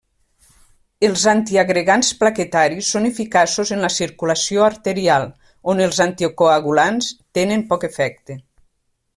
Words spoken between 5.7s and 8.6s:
on els anticoagulants tenen poc efecte.